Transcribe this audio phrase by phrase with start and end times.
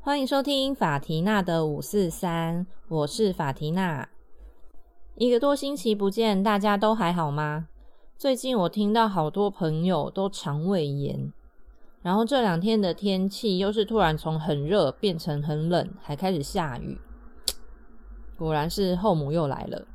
[0.00, 4.08] 欢迎收听法缇娜的五四三，我是法缇娜。
[5.16, 7.68] 一个多星期不见，大家都还好吗？
[8.16, 11.30] 最近我听到好多朋友都肠胃炎，
[12.00, 16.98] 然后这两天的天气又是突然从很热变成很冷，还开始下雨，
[18.38, 19.86] 果然是后母又来了。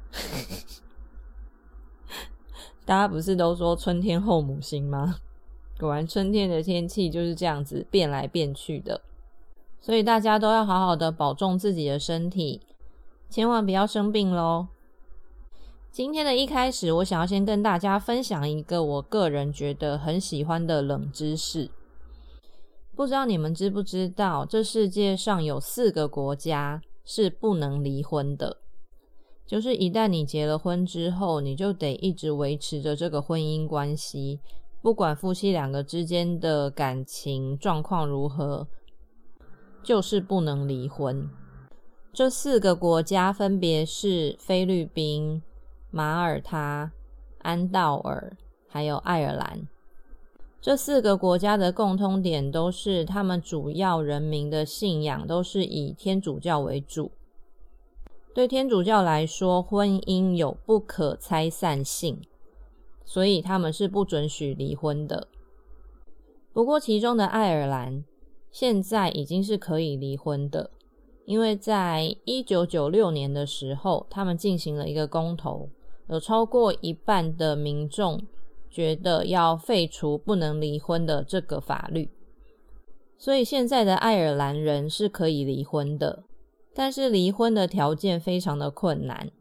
[2.88, 5.18] 大家不是都说春天后母心吗？
[5.78, 9.02] 果然春天的天气就是这样子变来变去的。
[9.82, 12.62] 所以大家都要好好的保重自己的身体，
[13.30, 14.68] 千万不要生病喽。
[15.92, 21.70] 今天的一开始，我想要先跟大家分享一个我个人觉得很喜欢的冷知识。
[22.96, 28.58] 不知道你们知不知道，这世界上有四个国家是不能离婚的，
[29.48, 34.40] 就是一旦你结了婚之后，你就得一直维持着这个婚姻关系，
[34.84, 38.68] 不管夫妻两个之间的感情状况如何。
[39.84, 41.30] 就是不能离婚。
[42.12, 45.42] 这四个国家分别是菲律宾、
[45.92, 46.92] 马耳他、
[47.38, 48.36] 安道尔，
[48.68, 49.66] 还有爱尔兰。
[50.60, 57.10] 这四个国家的共通点都是，他们主要人民的信仰都是以天主教为主。
[58.38, 62.22] 对天主教来说，婚姻有不可拆散性，
[63.04, 65.28] 所以他们是不准许离婚的。
[66.54, 68.04] 不过，其中的爱尔兰。
[68.52, 70.70] 现在已经是可以离婚的，
[71.26, 75.70] 因为在一九九六年的时候，他们进行了一个公投，
[76.08, 78.22] 有超过一半的民众
[78.70, 82.12] 觉得要废除不能离婚的这个法律，
[83.18, 86.24] 所以现在的爱尔兰人是可以离婚的，
[86.80, 89.32] 但是离婚的条件非常的困难，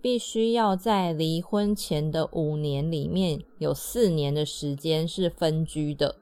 [0.00, 6.16] 必须要在离婚前的五年里面有四年的时间是分居的。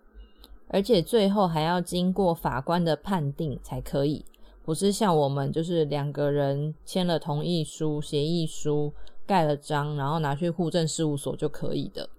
[0.67, 4.24] 而且最后还要经过法官的判定才可以，
[4.64, 8.92] 不是像我们就是两个人签了同意书、协议书、
[9.24, 12.11] 盖了章，然后拿去户政事务所就可以的。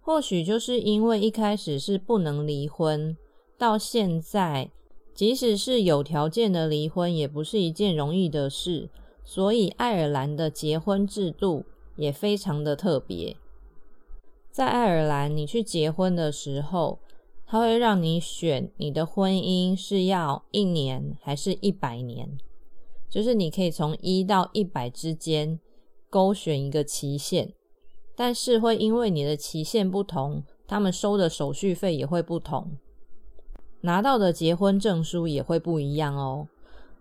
[0.00, 3.16] 或许就是因为一开始是不能离婚，
[3.58, 4.70] 到现在
[5.14, 8.88] 即使是有条件的离婚，也不是一件容易的事，
[9.24, 11.64] 所以爱尔兰的结婚制度
[11.96, 13.36] 也非常的特别。
[14.50, 16.98] 在爱尔兰，你去结婚的时候，
[17.46, 22.38] 他会让你选你的婚姻是要一年还是一百年，
[23.08, 25.60] 就是你可以从一到一百之间
[26.08, 27.52] 勾选一个期限，
[28.16, 32.76] 但是会因为你的期限不同，他们收的手续费也会不同，
[33.82, 36.48] 拿到的结婚证书也会不一样哦。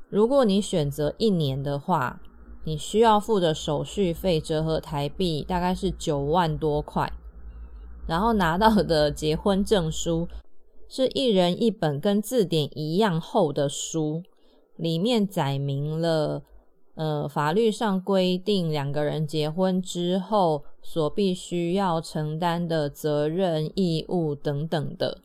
[0.09, 2.21] 如果你选择一年的话，
[2.65, 7.11] 你需要付的手续费折合台币大概是九万多块。
[8.07, 10.27] 然后拿到的结婚证书
[10.89, 14.23] 是一人一本跟字典一样厚的书，
[14.75, 16.43] 里面载明了
[16.95, 25.19] 呃法律上规定两个人结婚之后所必须要承担的责任义务等等的。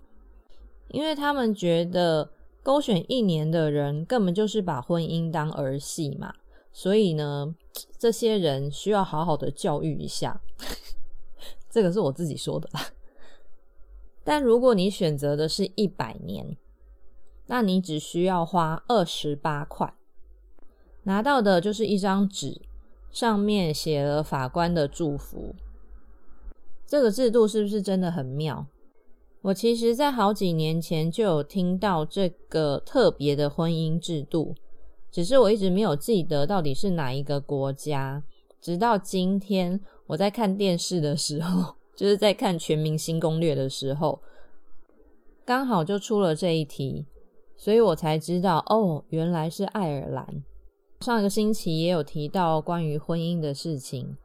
[0.88, 2.30] 因为他们觉得
[2.62, 6.34] 勾选一年的人根本就是把婚姻当儿戏嘛，
[6.72, 7.54] 所以呢，
[7.98, 10.40] 这些人需要好好的教育一下。
[11.70, 12.80] 这个是我自己说的啦，
[14.24, 16.56] 但如果你选择的是一百年，
[17.46, 19.92] 那你只需要花二十八块，
[21.02, 22.62] 拿到的就是一张纸，
[23.10, 25.54] 上面写了法官的祝福。
[26.86, 28.66] 这个制度是不是真的很妙？
[29.46, 34.56] 我其实在好几年前就有听到这个特别的婚姻制度，
[35.12, 38.24] 只是我一直没有记得到底是哪一个国家，
[38.60, 39.80] 直到今天。
[40.08, 44.20] 我在看电视的时候， 就是在看《全明星攻略》的时候，
[45.44, 47.06] 刚好就出了这一题，
[47.56, 50.42] 所以我才知道哦，原来是爱尔兰。
[51.02, 54.16] 上个星期也有提到关于婚姻的事情，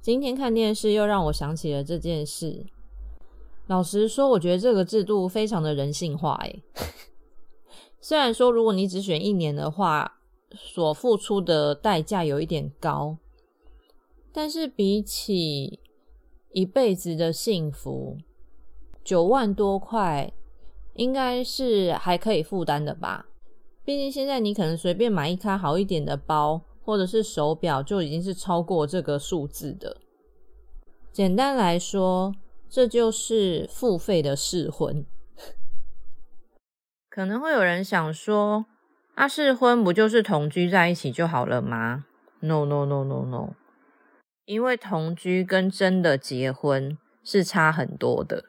[0.00, 2.66] 今天看电视又让我想起了这件事。
[3.70, 6.34] 老实说，我觉得这个制度非常的人性化。
[6.42, 6.60] 诶
[8.00, 10.18] 虽然说如果你只选一年的话，
[10.56, 13.16] 所付出的代价有一点高。
[14.32, 15.78] 但是比起
[16.50, 18.18] 一辈子的幸福，
[19.04, 20.32] 九万多块
[20.94, 23.26] 应该是还可以负担的吧？
[23.84, 29.96] 毕竟现在你可能随便买一卡好一点的包或者是手表，就已经是超过这个数字的。
[31.12, 32.34] 简单来说，
[32.70, 35.04] 这就是付费的试婚。
[37.08, 38.66] 可能会有人想说，
[39.16, 42.06] 啊，试婚不就是同居在一起就好了吗
[42.38, 43.54] ？No No No No No。
[44.44, 48.44] 因为同居跟真的结婚是差很多的。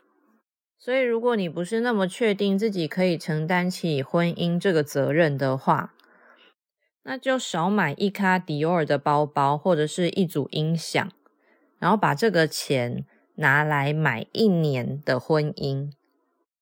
[0.78, 5.94] 所以，如果你不是那么确定自己可以承担起婚姻这个责任的话，
[7.04, 11.12] 那就少买一卡迪奥的包包或者是一组音响，
[11.80, 13.06] 然后把这个钱
[13.42, 15.92] 拿来买一年的婚姻，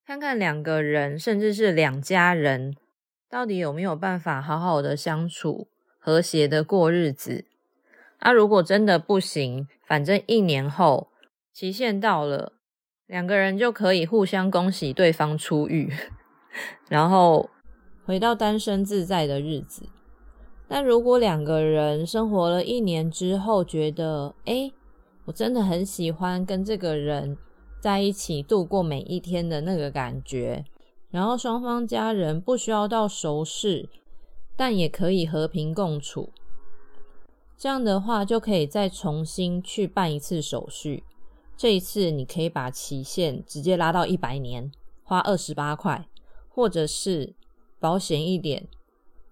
[0.03, 2.75] 看看两个人甚至是两家人
[3.29, 5.67] 到底有没有办法好好的相处、
[5.99, 7.45] 和谐的过日子。
[8.17, 11.09] 啊，如果真的不行，反正一年后
[11.53, 12.53] 期限到了，
[13.05, 15.93] 两个人就可以互相恭喜对方出狱，
[16.89, 17.49] 然后
[18.05, 19.89] 回到单身自在的日子。
[20.67, 24.71] 但如果两个人生活了一年之后，觉得哎，
[25.29, 27.37] 我真的很喜欢跟这个人
[27.79, 30.65] 在一起度过每一天的那个感觉，
[31.11, 33.87] 然后双方家人不需要到熟识，
[34.57, 36.31] 但也可以和平共处，
[37.55, 41.03] 这样的话就可以再重新去办一次手续。
[41.55, 44.71] 这一次你可以把期限直接拉到一百年，
[45.03, 46.07] 花二十八块，
[46.49, 47.35] 或者是
[47.79, 48.67] 保险一点。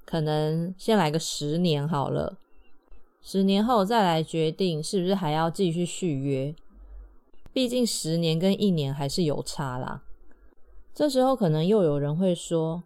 [0.05, 2.37] 可能先来个十年好了，
[3.29, 6.55] 十年后再来决定是不是还要继续续约。
[7.51, 10.01] 毕竟十年跟一年还是有差啦。
[10.93, 12.83] 这时候可能又有人会说：“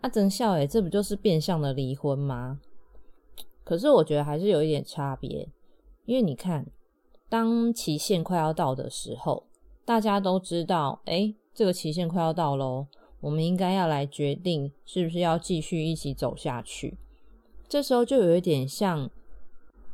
[0.00, 2.60] 啊，真笑诶，这不就是变相的离婚吗？”
[3.64, 5.48] 可是我觉得还是有一点差别，
[6.04, 6.64] 因为你看，
[7.28, 9.48] 当期限快要到的时候，
[9.84, 12.86] 大家都知道，哎，这个期限快要到喽。
[13.18, 16.96] 我们应该要来决定是不是要继续一起走下去。
[17.68, 19.10] 这时候就有一点像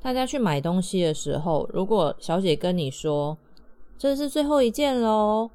[0.01, 3.37] 大家去买东西的时候，如果小姐跟你说
[3.99, 5.51] 这是最后一件喽，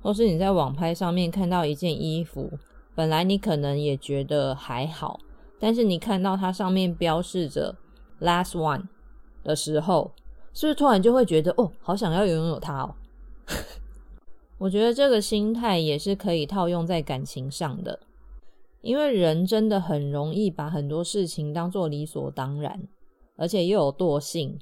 [0.00, 2.52] 或是你在网拍上面看到一件衣服，
[2.94, 5.18] 本来你可能也觉得还好，
[5.58, 7.76] 但是你看到它上面标示着
[8.20, 8.84] last one
[9.42, 10.12] 的时候，
[10.54, 12.94] 是不是突然就会觉得哦，好想要拥有它哦？
[14.58, 17.98] 我觉得这个心态也是可以套用在感情上的，
[18.80, 22.86] 因为人真的很容易把很多事情当做理所当然，
[23.40, 24.58] 而且又有惰性，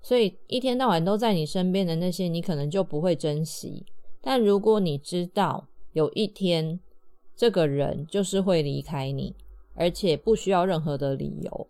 [0.00, 3.84] 所以一天到晚都在你身边的那些，你可能就不会珍惜。
[4.22, 6.80] 但如果你知道有一天
[7.36, 9.36] 这个人就是会离开你，
[9.74, 11.66] 而且不需要任何的理由，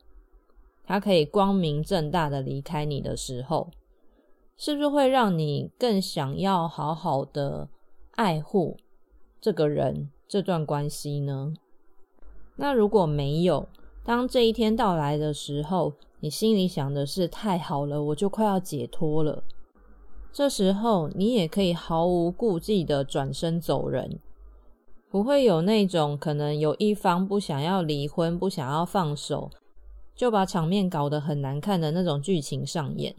[0.87, 3.69] 他可以光明正大的离开你的时候。
[4.61, 7.69] 是不是会让你更想要好好的
[8.17, 8.77] 爱护
[9.41, 11.55] 这个人、这段关系呢？
[12.57, 13.69] 那如果没有，
[14.05, 19.45] 当这一天到来的时候，你心里想的是太好了，我就快要解脱了。
[20.33, 24.21] 这时候你也可以毫无顾忌的转身走人，
[25.11, 29.51] 不会有那种可能有一方不想要离婚、不想要放手，
[30.15, 33.15] 就把场面搞得很难看的那种剧情上演。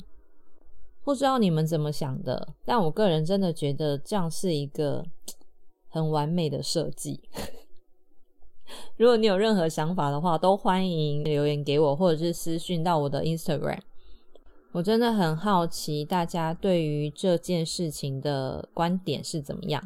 [1.04, 5.04] 不知道你们怎么想的，但我个人真的觉得这样是一个
[5.88, 7.22] 很完美的设计。
[8.98, 13.80] 如果你有任何想法的话，都欢迎留言给我，或者是私讯到我的 Instagram。
[14.72, 19.84] 我真的很好奇大家对于这件事情的观点是怎么样。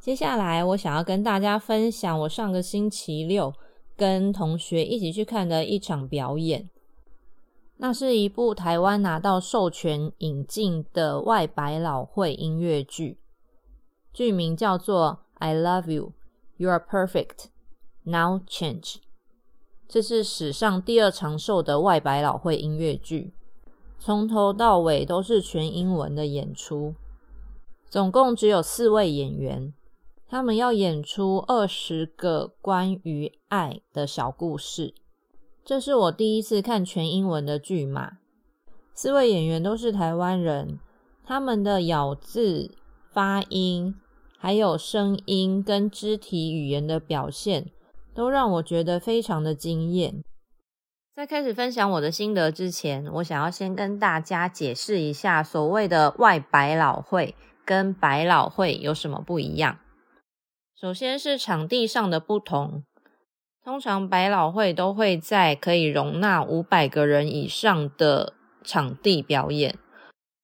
[0.00, 3.52] 接下来，我想要跟大家分享我上个星期六
[3.96, 6.68] 跟同学一起去看的一场表演。
[7.76, 13.18] 那是一部台湾拿到授权引进的外百老汇音乐剧，
[14.12, 16.12] 剧名叫做《I Love You,
[16.60, 17.46] You Are Perfect,
[18.04, 18.82] Now Change》。
[19.88, 23.32] 这是史上第二长寿的外百老汇音乐剧，
[23.98, 26.94] 从头到尾都是全英文的演出，
[27.88, 29.72] 总共只有四位演员，
[30.28, 34.92] 他们要演出二十个关于爱的小故事。
[35.64, 38.18] 这是我第一次看全英文的剧嘛？
[38.92, 40.78] 四位演员都是台湾人，
[41.24, 42.70] 他们的咬字、
[43.10, 43.94] 发音，
[44.42, 47.66] 还有声音跟肢体语言的表现，
[48.14, 50.24] 都让我觉得非常的惊艳。
[51.14, 57.34] 在开始分享我的心得之前，我想要先跟大家解释一下所谓的外百老汇
[57.66, 59.78] 跟百老汇有什么不一样。
[60.74, 62.84] 首先是场地上的不同。
[63.62, 68.32] 通常百老汇都会在可以容纳五百个人以上的
[68.64, 69.76] 场地表演，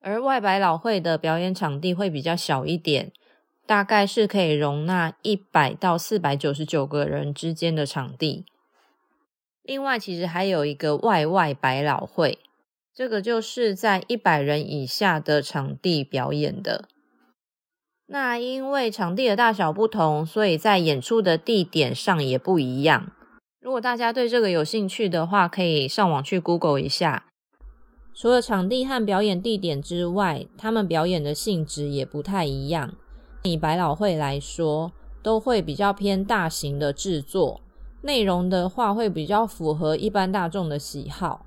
[0.03, 3.11] 而外百老汇的表演场地会比较小一点，
[3.67, 8.47] 大概是可以容纳一百到四百九十九个人之间的场地。
[9.63, 12.39] 另外，其实还有一个外外百老汇，
[12.95, 16.89] 这个就是在一百人以下的场地表演的。
[18.07, 23.11] 那因为场地的大小不同，所以在演出的地点上也不一样。
[23.61, 27.27] 如果大家对这个有兴趣的话，可以上网去 Google 一下。
[28.15, 32.95] 除了场地和表演地点之外，他们表演的性质也不太一样。
[33.47, 37.61] 以百老汇来说，都会比较偏大型的制作，
[38.03, 41.47] 内容的话会比较符合一般大众的喜好。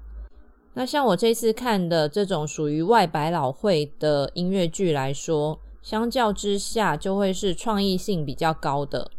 [0.73, 9.11] 那像我这次看的这种属于外百老汇的音乐剧来说，相较之下就会是创意性比较高的。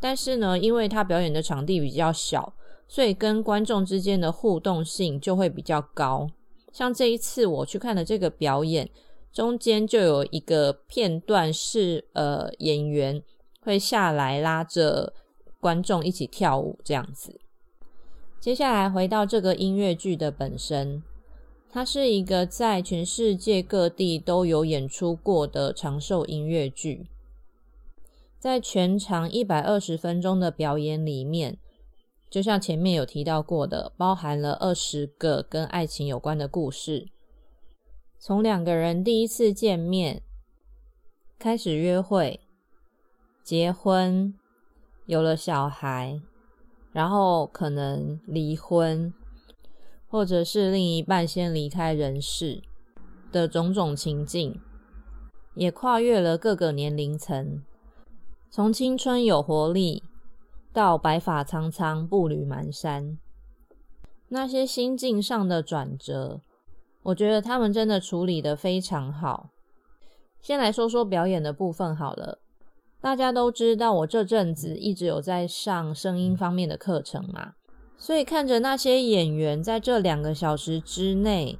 [0.00, 2.52] 但是呢，因为他表演的场地比较小，
[2.88, 6.28] 所以跟观众之间的互动性就会比较高。
[6.72, 8.88] 像这一次我去看的这个表演，
[9.32, 13.22] 中间就有一个片段是呃演员
[13.60, 15.12] 会下来拉着
[15.60, 17.40] 观众一起跳舞这样子。
[18.40, 21.02] 接下来回到这个音乐剧的本身，
[21.70, 27.06] 它是一个在全世界各地都有演出过的长寿音乐剧，
[28.38, 31.58] 在全长一百二十分钟的表演里面。
[32.30, 37.08] 就像前面有提到过的，包含了二十个跟爱情有关的故事，
[38.22, 40.20] 从两个人第一次见面
[41.38, 42.40] 开始约会、
[43.42, 44.34] 结婚、
[45.06, 46.20] 有了小孩，
[46.92, 49.14] 然后可能离婚，
[50.06, 52.62] 或者是另一半先离开人世
[53.32, 54.60] 的种种情境，
[55.54, 57.62] 也跨越了各个年龄层，
[58.50, 60.04] 从青春有活力。
[60.72, 63.16] 到白发苍苍、步履蹒跚，
[64.28, 66.42] 那些心境上的转折，
[67.02, 69.50] 我觉得他们真的处理的非常好。
[70.40, 72.38] 先来说说表演的部分好了。
[73.00, 77.54] 大家都知道，我这阵子一直有在上声音方面的课程嘛，
[77.96, 81.58] 所以看着那些演员在这两个小时之内，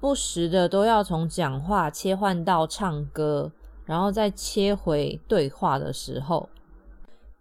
[0.00, 3.50] 不时的都要从讲话切换到唱歌，
[3.86, 6.50] 然后再切回对话的时候。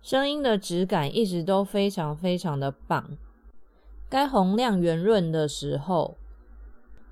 [0.01, 3.18] 声音的质感一直都非常非常的棒，
[4.10, 6.15] 该洪亮圆润的时候，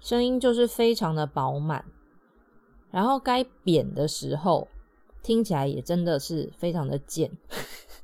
[0.03, 1.81] 声音就是非常的饱满；
[2.91, 4.67] 然后该扁的时候，
[5.21, 7.31] 听起来也真的是非常的贱。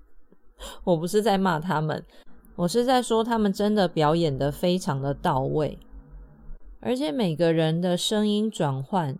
[0.85, 2.05] 我不是在骂他们，
[2.55, 5.77] 我是在说他们真的表演的非常的到位，
[6.79, 9.19] 而且每个人的声音转换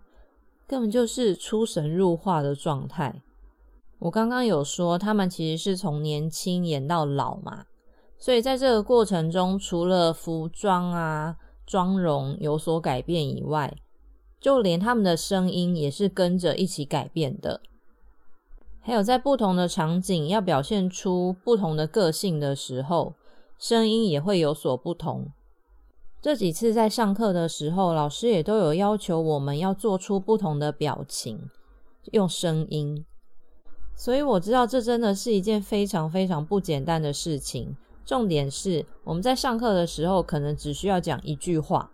[0.66, 3.20] 根本就是出神入化的状态。
[3.98, 7.66] 我刚刚有说，他们其实是从年轻演到老嘛，
[8.16, 11.36] 所以在这个过程中，除了服装啊、
[11.70, 13.76] 妆容有所改变以外，
[14.40, 17.60] 就连他们的声音也是跟着一起改变的。
[18.80, 23.14] 还有在不同的场景要表现出不同的个性的时候，
[23.56, 25.28] 声音也会有所不同。
[26.20, 31.48] 这几次在上课的时候，老师也都有要求我们要做出不同的表情，
[32.10, 33.06] 用声音。
[33.94, 37.76] 所以我知道这真的是一件非常非常不简单的事情。
[38.10, 41.92] 重点是我们在上课的时候可能只需要讲一句话，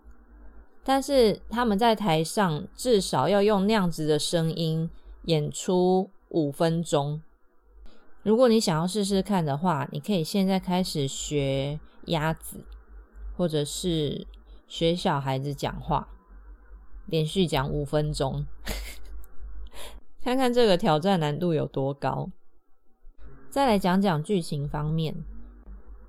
[0.83, 4.89] 但是他们在台上至少要用那样子的声音
[5.25, 7.21] 演出五分钟。
[8.23, 12.65] 如果你想要试试看的话，你可以现在开始学鸭子，
[13.35, 14.25] 或者是
[14.67, 16.07] 学小孩子讲话，
[17.05, 18.47] 连续讲五分钟。
[20.23, 22.31] 看看这个挑战难度有多高。
[23.51, 25.23] 再来讲讲剧情方面，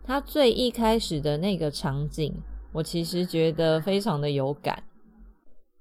[0.09, 2.35] 他最一开始的那个场景，
[2.73, 4.85] 我其实觉得非常的有感。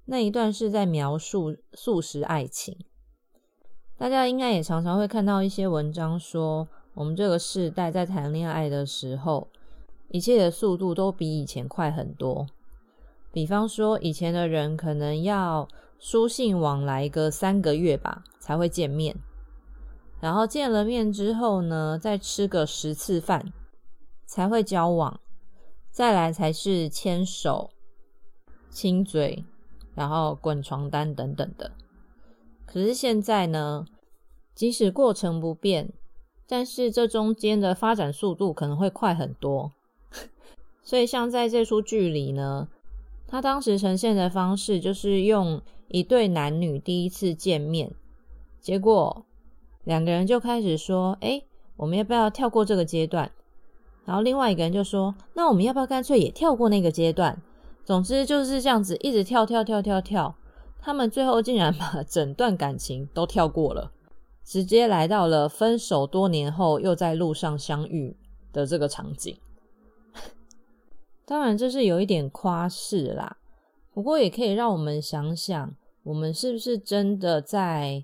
[0.04, 2.76] 那一段是在描述素食爱情，
[3.96, 9.48] 大家应该也常常会看到一些文章说，我们这个世代在谈恋爱的时候，
[10.10, 12.46] 一切的速度都比以前快很多。
[13.32, 15.66] 比方说，以前的人可能要。
[16.00, 19.16] 书信往来个三个月吧，才会见面。
[20.20, 23.52] 然后见了面之后呢，再吃个十次饭
[24.28, 25.18] 才会交往。
[25.90, 27.70] 再来才是牵手、
[28.70, 29.44] 亲嘴，
[29.94, 31.72] 然后滚床单等等的。
[32.66, 33.86] 可是现在呢，
[34.54, 35.92] 即使过程不变，
[36.46, 39.72] 但是这中间的发展速度可能会快很多。
[40.84, 42.68] 所以像在这出剧里呢，
[43.26, 45.62] 他当时呈现的方式就是用。
[45.90, 47.94] 一对男女第一次见面，
[48.60, 49.24] 结果
[49.84, 51.42] 两个人就开始说：“哎，
[51.76, 53.32] 我们要不要跳过这个阶段？”
[54.08, 57.42] 然后另外一个人就说：“那我们要不要干脆也跳过那个阶段？”
[57.84, 60.34] 总之就是这样子，一直跳跳跳跳跳。
[60.80, 63.92] 他们最后竟然 把整段感情都跳过了，
[64.42, 68.16] 直接来到了分手多年后又在路上相遇
[68.50, 69.36] 的这个场景。
[71.26, 73.36] 当然，这是有一点夸饰啦。
[73.92, 75.74] 不过也可以让我们想想，
[76.04, 78.02] 我们是不是真的在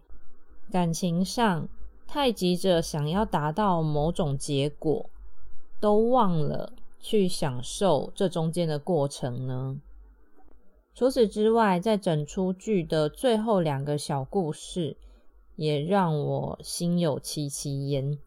[0.70, 1.66] 感情上
[2.06, 5.08] 太急着想要达到某种结果，
[5.80, 9.80] 都忘了去享受这中间的过程呢？
[10.94, 14.96] 除此之外，在整出剧的最后两个小故事，
[15.56, 18.18] 也让我心有戚戚焉。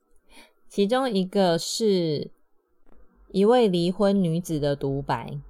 [0.68, 2.30] 其中一个是
[3.30, 5.40] 一位离婚女子的独白，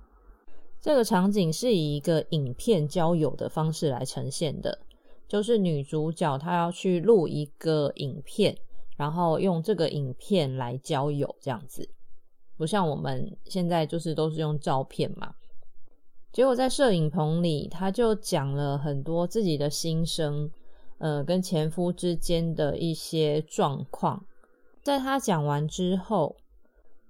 [0.80, 4.78] 这个场景是以一个影片交友的方式来呈现的，
[5.26, 8.56] 就是女主角她要去录一个影片，
[8.96, 11.88] 然后用这个影片来交友，这样子，
[12.56, 15.34] 不像我们现在就是都是用照片嘛。
[16.32, 20.50] 结果在摄影棚里，他就讲了很多自己的心声，
[20.98, 24.26] 呃，跟前夫之间的一些状况。
[24.82, 26.36] 在他讲完之后，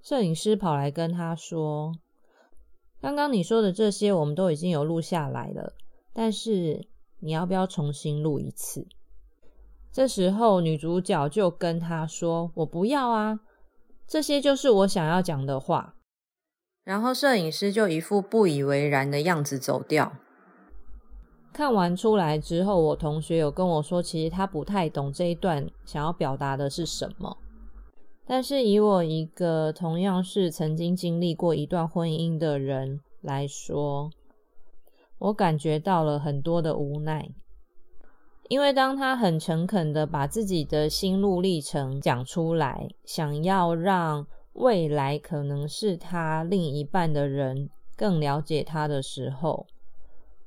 [0.03, 1.93] 摄影师跑来跟他说
[3.03, 5.75] ：“刚刚你说的这些，我们都已经有录下来了，
[6.13, 6.87] 但是
[7.19, 8.87] 你要不要重新录一次？”
[9.97, 13.41] 这时候女主角就跟他说：“我不要啊，
[14.07, 15.95] 这些就是我想要讲的话。”
[16.85, 20.13] 然后摄影师就一副不以为然的样子走掉。
[21.51, 27.39] 看完出来之后，我同学有跟我说，其实他不太懂这一段想要表达的是什么。
[28.27, 34.11] 但是以我一个同样是曾经经历过一段婚姻的人来说，
[35.17, 37.31] 我感觉到了很多的无奈。
[38.49, 44.27] 因为当他很诚恳的把自己的心路历程讲出来，想要让。
[44.59, 49.67] 未来可能是他另一半的人更了解他的时候，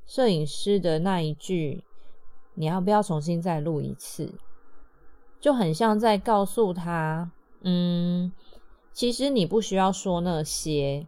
[0.07, 1.83] 摄影师的那一句
[2.57, 4.33] “你要不要重新再录一次”，
[5.39, 8.31] 就很像在告诉他：“嗯，
[8.91, 11.05] 其实你不需要说那些，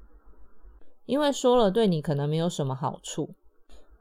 [1.08, 3.32] 因为说了对你可能没有什么好处。”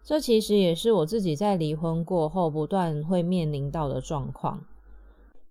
[0.02, 4.64] 这其实也是我自己在离婚过后不断会面临到的状况。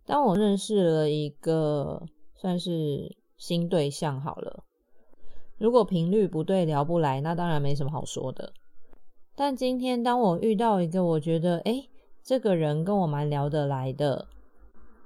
[0.05, 2.03] 当我认识了一个
[2.35, 3.17] 算是。
[3.39, 4.65] 新对象好了，
[5.57, 8.51] 如果频率不对聊不来，那当然没什么好说的。
[9.33, 11.87] 但今天当我遇到一个我觉得，哎，
[12.21, 14.27] 这个人跟我蛮聊得来的，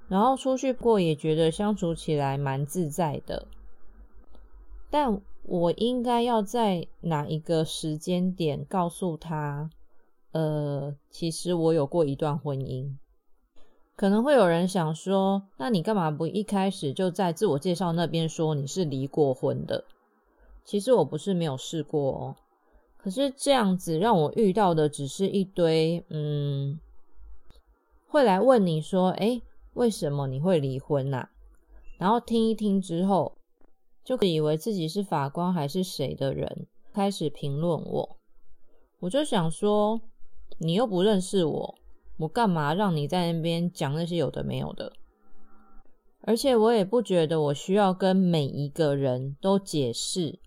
[0.08, 3.46] 然后出去过也觉得相处起来蛮自在的，
[4.90, 9.70] 但我应该要在哪一个时间点告诉他，
[10.32, 12.96] 呃，其实我有过一段婚姻。
[13.96, 19.84] 可能会有人想说，那你干嘛不一开始就在自我介绍那边说你是离过婚的？
[20.66, 22.36] 其实我不是没有试过哦，
[22.98, 26.80] 可是这样子让我遇到的只是一堆嗯，
[28.08, 29.42] 会来问你说，哎，
[29.74, 31.28] 为什么你会离婚呐？
[31.98, 33.36] 然后听一听之后，
[34.04, 38.18] 就以为自己是法官还是谁的人，开始评论我。
[39.00, 40.02] 我就想说，
[40.58, 41.76] 你又不认识我。
[42.18, 44.94] 我干嘛让你在那边讲那些有的没有的？
[46.22, 50.40] 而且我也不觉得我需要跟每一个人都解释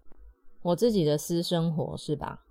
[0.63, 2.45] 我自己的私生活，是吧？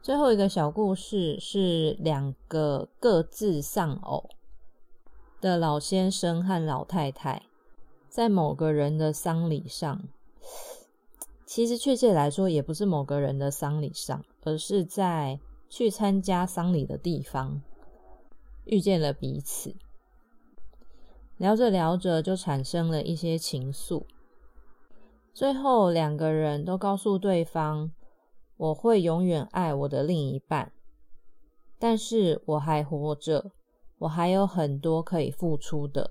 [0.00, 4.30] 最后一个小故事是两个各自丧偶
[5.40, 7.42] 的老先生和老太太，
[8.10, 10.08] 在某个人的丧礼上，
[11.46, 17.62] 其实确切来说也不是某个人的丧礼上，而是在去参加丧礼的地方。
[18.64, 19.76] 遇见了彼此，
[21.36, 24.02] 聊着聊着就产生了一些情愫。
[25.32, 27.92] 最后两个人都告诉对方
[28.58, 30.72] ：“我会永远爱我的另一半，
[31.78, 33.52] 但是我还活着，
[33.98, 36.10] 我还有很多可以付出的。”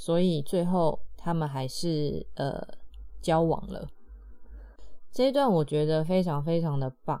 [0.00, 2.66] 所以最后他们还是呃
[3.20, 3.90] 交往了。
[5.12, 7.20] 这一段我觉得非常非常的棒。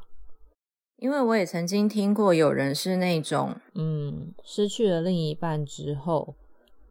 [0.96, 6.34] 因为我也曾经听过有人是那种，嗯，失去了另一半之后，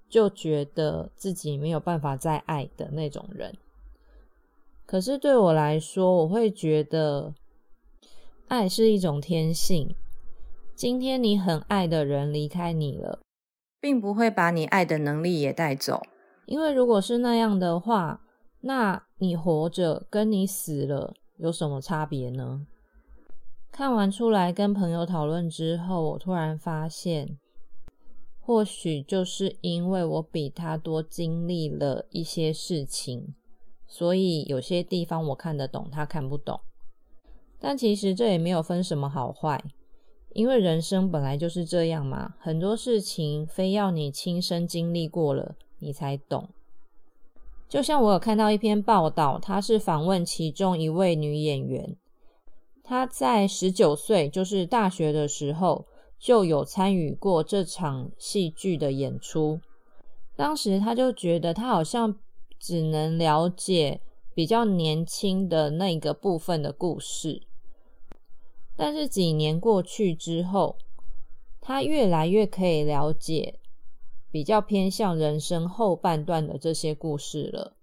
[0.07, 3.57] 就觉得自己没有办法再爱的那种人。
[4.85, 7.33] 可是对我来说，我会觉得，
[8.47, 9.95] 爱是一种天性。
[10.75, 13.19] 今天你很爱的人离开你了，
[13.79, 16.01] 并不会把你爱的能力也带走。
[16.45, 18.21] 因为如果是那样的话，
[18.61, 22.65] 那你活着跟你死了有什么差别呢？
[23.71, 27.37] 看完出来跟朋友讨论之后，我突然发现，
[28.39, 33.35] 或许就是因为我比他多经历了一些事情，
[33.87, 36.59] 所以有些地方我看得懂，他看不懂。
[37.59, 39.63] 但其实这也没有分什么好坏，
[40.33, 46.49] 因为人生本来就是这样嘛，很多事情非要你亲身经历过了，你才懂。
[47.67, 51.95] 就像我有看到一篇报道，他是访问其中一位女演员。
[52.83, 55.85] 她在十九岁，就是大学的时候，
[56.17, 59.59] 就有参与过这场戏剧的演出。
[60.35, 62.15] 当时他就觉得，他好像
[62.59, 64.01] 只能了解
[64.33, 67.43] 比较年轻的那个部分的故事，
[68.81, 70.77] 但是几年过去之后，
[71.59, 73.59] 他越来越可以了解
[74.31, 77.75] 比较偏向人生后半段的这些故事了。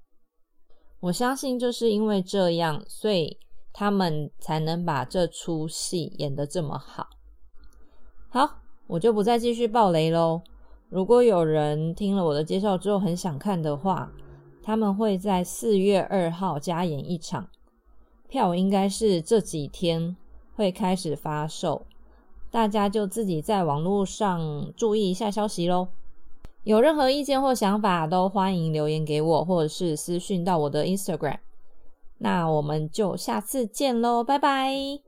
[1.00, 3.38] 我相信就是因为这样，所以
[3.74, 7.10] 他们才能把这出戏演得这么好。
[8.30, 10.40] 好，我就不再继续爆雷喽。
[10.88, 14.10] 如果有人听了我的介绍之后很想看的话，
[14.62, 17.50] 他们会在四月二号加演一场，
[18.30, 20.16] 票应该是这几天
[20.56, 21.82] 会开始发售，
[22.50, 25.88] 大家就自己在网络上注意一下消息喽。
[26.64, 31.38] 有任何意见或想法都欢迎留言给我，或者是私讯到我的 Instagram。
[32.18, 35.05] 那我们就下次见喽，拜拜。